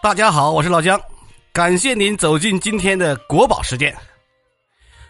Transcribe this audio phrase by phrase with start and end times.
[0.00, 0.98] 大家好，我是老姜，
[1.52, 3.92] 感谢您走进今天的国宝时间。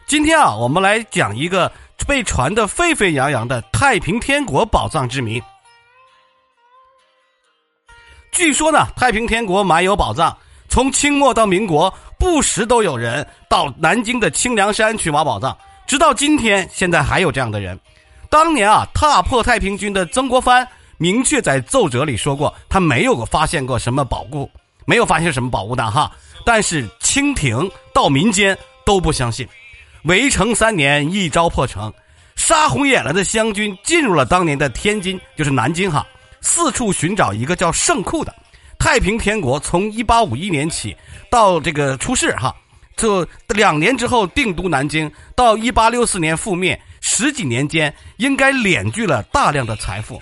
[0.07, 1.71] 今天啊，我们来讲一个
[2.07, 5.43] 被传得沸沸扬扬的太平天国宝藏之谜。
[8.33, 10.35] 据说呢，太平天国埋有宝藏，
[10.71, 17.79] 从清末到民国，不时都有人到南京的清凉山去挖宝藏，直到今天，现在还有这样的人。
[18.31, 20.67] 当年啊，踏破太平军的曾国藩
[20.97, 24.51] 明确在奏折里说过，他没有发现过什么宝物。
[24.89, 26.11] 没有发现什么宝物的哈，
[26.47, 28.57] 但是清廷到民间
[28.87, 29.47] 都不相信。
[30.05, 31.93] 围城三年，一朝破城，
[32.37, 36.07] 杀红眼了的湘军进入了当年的天津，就是南京哈，
[36.41, 38.35] 四处寻找一个叫圣库的。
[38.79, 40.97] 太平天国从一八五一年起
[41.31, 42.57] 到这个出事哈，
[42.97, 50.19] 这两年之后定都南京，到一八六四年覆灭，十几年间应该敛聚了大量的财富，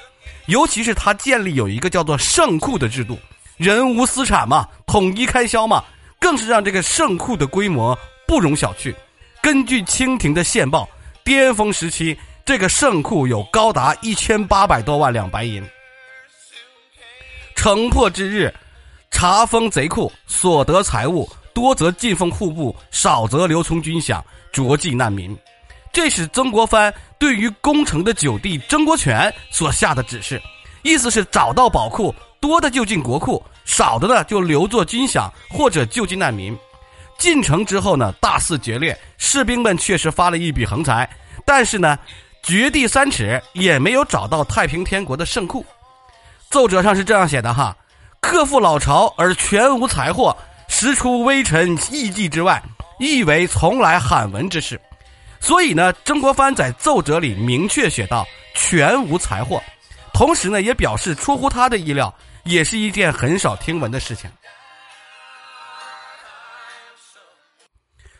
[0.46, 3.16] 尤其是他建立有一个叫做圣库的制度。
[3.56, 5.82] 人无私产嘛，统一开销嘛，
[6.20, 8.94] 更是让这个圣库的规模不容小觑。
[9.40, 10.86] 根据清廷的线报，
[11.24, 15.64] 巅峰时期这个圣库有高达一千八百多万两白银。
[17.54, 18.52] 城破之日，
[19.10, 25.34] 查封贼库，所得财物多则进奉户部，少则留充军饷，着济难民。
[25.94, 30.38] 这是曾国藩对于攻城的九弟曾国荃所下的指示，
[30.82, 32.14] 意思是找到宝库。
[32.38, 36.56] 多的就进国库，少的呢就留作军饷或者救济难民。
[37.18, 41.08] 进城之后呢，大肆劫掠，士兵们确实发了一笔横财，
[41.44, 41.98] 但是呢，
[42.42, 45.64] 掘地三尺也没有找到太平天国的圣库。
[46.50, 47.76] 奏折上是这样写的哈：
[48.20, 50.36] 克复老巢而全无财货，
[50.68, 52.62] 实出微臣艺伎之外，
[52.98, 54.80] 亦为从来罕闻之事。
[55.40, 59.62] 所以呢，曾国藩在奏折里明确写道：全无财货。
[60.16, 62.12] 同时呢，也表示出乎他的意料，
[62.44, 64.30] 也是一件很少听闻的事情。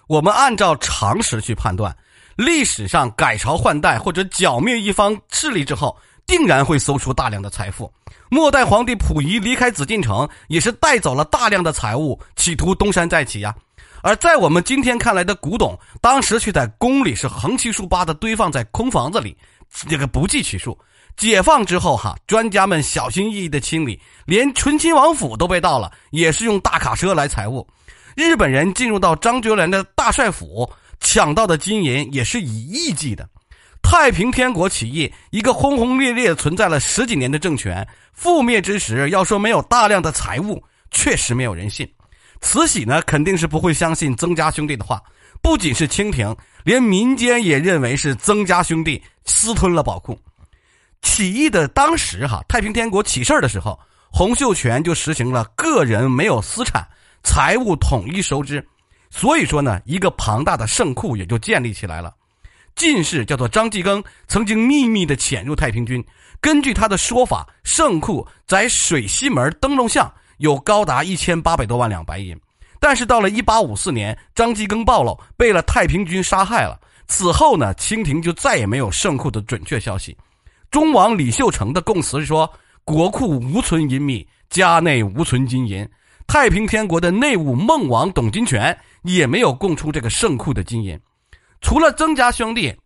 [0.06, 1.96] 我们按照常识去判断，
[2.36, 7.90] 历史上改朝换代或者剿灭一方势力之后，定然会搜出大量的财富。
[8.28, 13.56] 末代皇帝溥仪离开紫禁城，也是带走了大量的财物，企图东山再起呀。
[14.02, 19.34] 而在我们今天看来的古董，当时却在宫里是横七竖八的堆放在空房子里，
[19.88, 20.78] 这个不计其数。
[21.16, 27.66] 解放之后，哈，专家们小心翼翼的清理，连醇亲王府都被盗了，也是用大卡车来财物。
[28.14, 33.28] 日本人进入到张觉良的大帅府，抢到的金银也是以亿计的。
[33.82, 37.86] 太平天国起义，一个轰轰烈烈存在了十几年的政权，
[38.18, 41.88] 覆灭之时，要说没有大量的财物，确实没有人信。
[42.40, 45.02] 慈禧呢，肯定是不会相信曾家兄弟的话。
[45.40, 46.34] 不仅是清廷，
[46.64, 50.18] 连民间也认为是曾家兄弟私吞了宝库。
[51.02, 53.78] 起义的当时，哈，太平天国起事儿的时候，
[54.10, 56.86] 洪秀全就实行了个人没有私产，
[57.22, 58.66] 财务统一收支，
[59.10, 62.14] 所以说呢，一个庞大的圣库也就建立起来了。
[62.74, 66.04] 进士叫做张继庚，曾经秘密的潜入太平军，
[66.40, 72.38] 根据他的说法，圣库在水西门灯笼巷有高达一千八百多万两白银。
[72.78, 76.78] 但是到了一八五四年，张继庚暴露，被了太平军杀害了。
[77.06, 80.14] 此后呢，清廷就再也没有圣库的准确消息。
[80.76, 82.46] 忠王李秀成的供词说
[82.84, 85.88] ：“国库无存银米，家内无存金银。”
[86.28, 91.00] 太平天国的内务孟王董金泉也没有供出这个圣库的金银。
[91.62, 92.76] 除了曾家兄弟，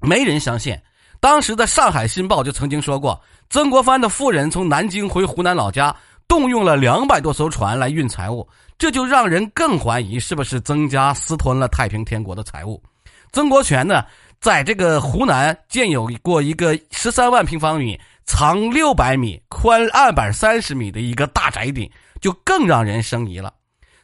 [0.00, 0.76] 没人相信。
[1.20, 5.94] 当时的《上海新报》就曾经说过，曾国藩的夫人从南京回湖南老家，
[6.26, 8.44] 动用了两百多艘船来运财物，
[8.76, 12.82] 这就让人更怀疑是不是曾家私吞了太平天国的财物。
[13.30, 14.02] 曾国荃呢？
[14.40, 21.90] 在这个湖南建有过一个十三万平方米、长六百米、宽二百三十米的一个大宅邸，
[22.20, 23.52] 就更让人生疑了。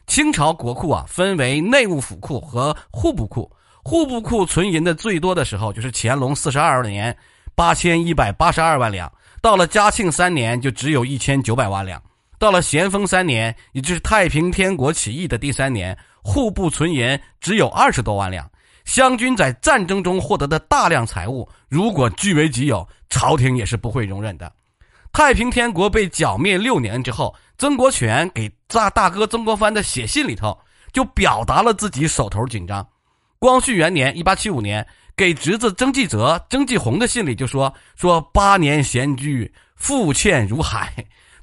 [0.07, 3.49] 清朝国库啊，分为内务府库和户部库。
[3.81, 7.15] 户部库存银的最多的时候，就是乾隆四十二年，
[7.55, 9.07] 八千一百八十二万两；
[9.41, 11.99] 到了嘉庆三年，就只有一千九百万两；
[12.37, 18.49] 到了咸丰三年，也就是太平天国起义的第三年，户部存银只有二十多万两。
[18.85, 24.51] 湘军在战争中获得的大量财物，如果据为己有，朝廷也是不会容忍的。
[25.11, 30.57] 太平天国被剿灭六年之后，曾国荃给大大哥曾国藩的写信里头，
[30.93, 32.87] 就表达了自己手头紧张。
[33.39, 34.85] 光绪元年（一八七五年）
[35.15, 40.93] 给侄子曾纪泽、曾纪红的信里就说：“说八年闲居，负欠如海。”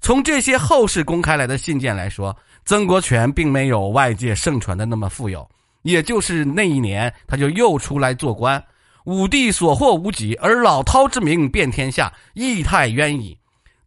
[0.00, 5.48] 从这些后世公开来的信件来说，曾国荃并没有外界盛传的那么富有。
[5.82, 8.62] 也就是那一年，他就又出来做官。
[9.04, 13.36] 武帝所获无几，而老饕之名遍天下，义太冤矣。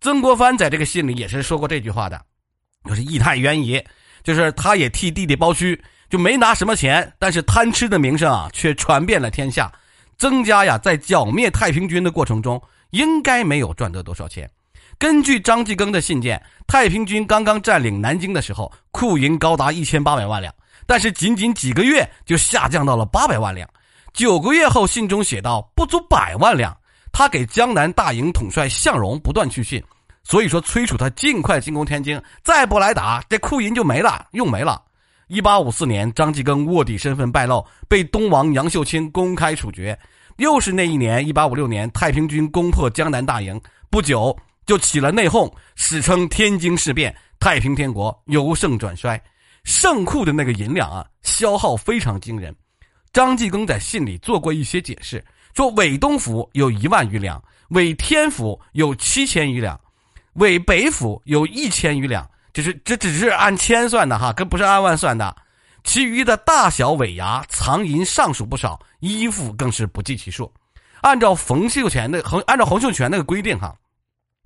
[0.01, 2.21] 曾国藩在这个信里也是说过这句话的。
[2.87, 3.83] 就是义太渊矣，
[4.23, 9.71] 就是他也替弟弟包胥，就没拿什么钱，但是贪吃的名声啊却传遍了天下。
[10.17, 12.61] 曾家呀，在剿灭太平军的过程中，
[12.91, 14.49] 应该没有赚得多少钱。
[14.97, 20.53] 根据张继庚的信件，太平军刚刚占领南京的时候，库银高达一千八百万两，
[20.85, 23.69] 但是仅仅几个月就下降到了八百万两。
[24.13, 26.75] 九个月后，信中写道不足百万两。
[27.11, 29.81] 他给江南大营统帅向荣不断去信，
[30.23, 34.81] 所以说催促他尽快进攻天津，再不来打，这库银就没了，用没了。
[35.27, 39.97] 一八五四年，张继庚卧底身份败露，被东王杨秀清公开处决。
[40.37, 43.59] 又是那一年，一八五六年，太平军攻破江南大营，
[43.89, 47.15] 不久就起了内讧，史称天津事变。
[47.39, 49.21] 太平天国由盛转衰，
[49.65, 52.55] 圣库的那个银两啊，消耗非常惊人。
[53.11, 55.21] 张继庚在信里做过一些解释。
[55.53, 59.79] 说伪东府有一万余两，伪天府有七千余两，
[60.33, 65.35] 伪北府有一千余两，就是这只是按千算的哈，跟不是按万算的。
[65.83, 70.53] 其余的大小尾牙藏银尚属不少，衣服更是不计其数。
[71.01, 73.73] 按照冯秀全的，按照洪秀全那个规定哈，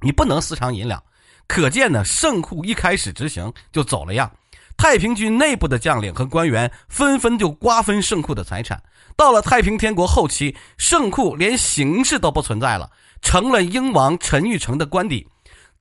[0.02, 1.04] 你不能私藏银两。
[1.48, 4.32] 可见呢，圣库一开始执行就走了样。
[4.80, 8.82] 太平军内部的将领和官员纷纷就瓜分圣库的财产。
[9.18, 12.90] 到了太平天国后期，圣库连形式都不存在了，
[13.22, 15.28] 成了英王陈玉成的官邸。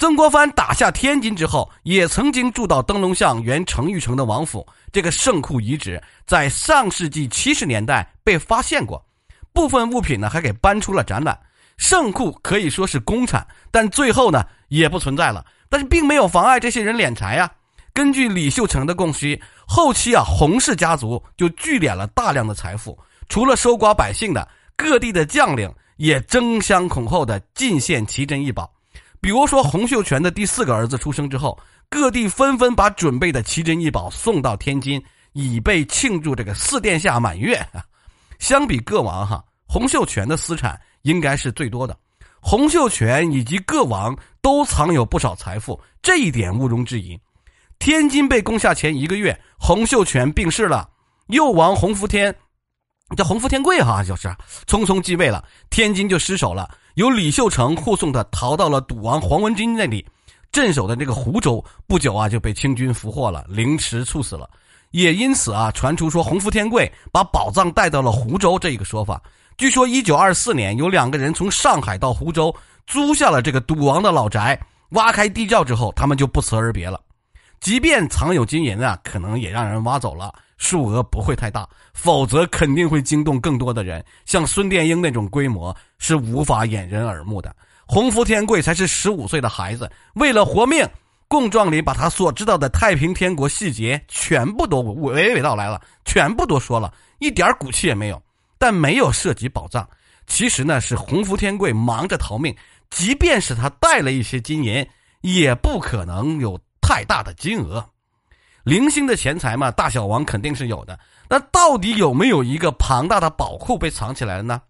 [0.00, 4.66] 曾国藩打下天津之后，也曾经住到灯笼巷原陈玉成的王府。
[4.90, 9.06] 这个圣库遗址在上世纪七十年代被发现过，
[9.52, 11.38] 部分物品呢还给搬出了展览。
[11.76, 15.46] 圣库可以说是公产，但最后呢也不存在了。
[15.68, 17.48] 但是并没有妨碍这些人敛财呀。
[17.98, 19.26] 根据李秀成的供述，
[19.66, 22.96] 后期啊洪氏家族就聚敛了大量的财富，
[23.28, 28.72] 除了收刮百姓的，各地的将领也争相恐后的进献奇珍异宝。
[29.20, 31.58] 比如说洪秀全的第四个儿子出生之后，
[31.90, 35.02] 各地纷纷把准备的奇珍异宝送到天津，
[35.32, 37.60] 以备庆祝这个四殿下满月。
[38.38, 41.98] 相比各王哈，洪秀全的私产应该是最多的。
[42.40, 47.18] 洪秀全以及各王都藏有不少财富，这一点毋庸置疑。
[47.78, 50.88] 天津被攻下前一个月，洪秀全病逝了，
[51.28, 52.34] 右王洪福天，
[53.16, 54.28] 叫洪福天贵哈，就是
[54.66, 56.68] 匆匆继位了，天津就失守了。
[56.94, 60.04] 由李秀成护送他逃到了赌王黄文金那里
[60.50, 64.50] 镇守的这个湖州，不久啊就被清军俘获了，凌迟处死了。
[64.90, 69.22] 也因此啊，传出说洪福天贵把宝藏带到了湖州这一个说法。
[69.56, 72.54] 据说一九二四年，有两个人从上海到湖州
[72.86, 74.58] 租下了这个赌王的老宅，
[74.90, 77.00] 挖开地窖之后，他们就不辞而别了。
[77.60, 84.04] 即便藏有金银啊，可能也让人挖走了，数额不会太大，否则肯定会惊动更多的人。
[84.24, 87.54] 像孙殿英那种规模是无法掩人耳目的。
[87.86, 90.86] 洪福天贵才是十五岁的孩子，为了活命，
[91.26, 98.22] 供状里把他所知道的太平天国细节全部都娓娓道来了，全部都说了，一点骨气也没有，
[98.58, 99.88] 但没有涉及宝藏。
[100.26, 102.54] 其实呢，是洪福天贵忙着逃命，
[102.90, 104.86] 即便是他带了一些金银，
[105.22, 106.60] 也不可能有。
[106.88, 107.86] 太大的金额，
[108.62, 110.98] 零星的钱财嘛，大小王肯定是有的。
[111.28, 114.62] 那到底有没有一个庞大的宝库被藏起来了呢？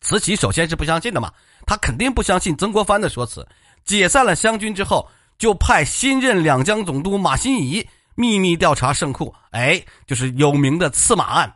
[0.00, 1.32] 慈禧首先是不相信的嘛，
[1.66, 3.44] 他肯定不相信曾国藩的说辞。
[3.84, 11.52] 解散了湘军之后，就派新任两江总督马新贻秘密调查圣库，哎，就是有名的刺马案。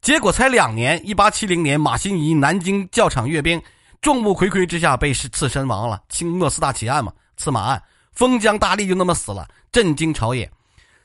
[0.00, 3.62] 结果才两年，一八七零年，马新贻南京教场阅兵，
[4.00, 6.02] 众目睽睽之下被刺身亡了。
[6.08, 7.80] 清末四大奇案嘛，刺马案。
[8.18, 10.50] 封疆大吏就那么死了，震惊朝野。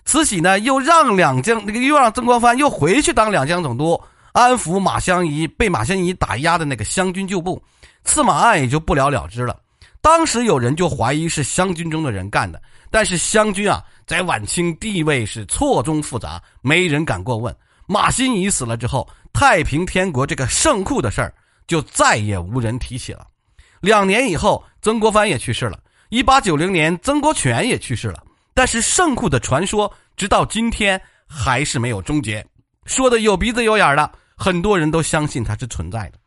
[0.04, 4.02] 慈禧呢，又让两江那个又让曾国藩又回去当两江总督，
[4.32, 7.62] 安抚马相宜被马相宜打压的那个湘军旧部，
[8.04, 9.56] 刺马案也就不了了之了。
[10.02, 17.56] 当时有人就怀疑是湘军中的人干的，但是湘军啊，在晚清地位是错综复杂，没人敢过问。
[17.86, 21.32] 马新贻死了之后，太平天国这个圣库的事儿
[21.68, 23.28] 就再也无人提起了。
[23.82, 25.78] 两年以后，曾国藩也去世了。
[26.14, 32.46] 一八九零年，曾国荃也去世了，但是圣库的传说直到今天还是没有终结。
[32.86, 36.20] 说的有鼻子有眼的，很多人都相信它是存在的。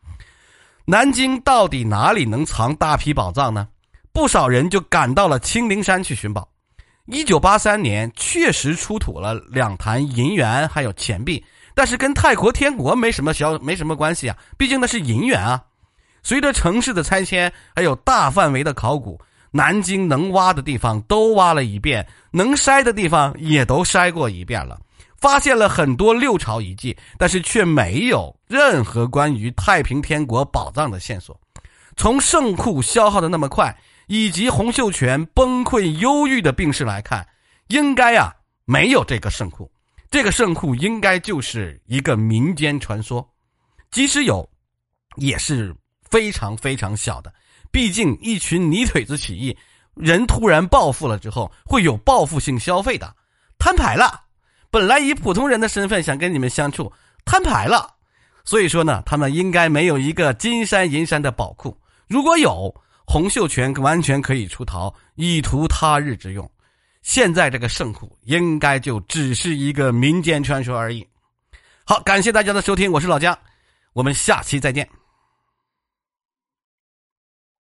[0.86, 3.68] 南京到底哪里能藏大批宝藏呢？
[4.12, 6.48] 不少人就赶到了青陵山去寻宝。
[7.04, 11.44] 一九八三年确实出土了两坛银元，还有钱币，
[11.76, 15.62] 但是跟泰国天国没什么小没什么关系啊，毕竟那是银元啊。
[16.24, 19.16] 随着城市的拆迁，还有大范围的考古。
[19.56, 24.78] 南京能挖的地方都挖了一遍，能筛的地方也都筛过一遍了，
[25.16, 31.40] 发现了很多六朝遗迹，但是却没有任何关于太平天国宝藏的线索。
[31.96, 33.74] 从圣库消耗的那么快，
[34.06, 37.26] 以及洪秀全崩溃忧郁的病逝来看，
[37.68, 38.30] 应该啊
[38.66, 39.70] 没有这个圣库，
[40.10, 43.26] 这个圣库应该就是一个民间传说，
[43.90, 44.46] 即使有，
[45.16, 45.74] 也是
[46.10, 47.32] 非常非常小的。
[47.70, 49.56] 毕竟一群泥腿子起义，
[49.94, 53.14] 人突然暴富了之后，会有报复性消费的，
[53.58, 54.22] 摊牌了。
[54.70, 56.92] 本来以普通人的身份想跟你们相处，
[57.24, 57.94] 摊牌了。
[58.44, 61.76] 所以说呢，他们应该没有一个金山银山的宝库。
[62.08, 62.72] 如果有，
[63.06, 66.48] 洪秀全完全可以出逃，以图他日之用。
[67.02, 71.06] 现在这个圣库应该就只是一个民间传说而已。
[71.84, 73.36] 好，感谢大家的收听，我是老姜，
[73.92, 74.88] 我们下期再见。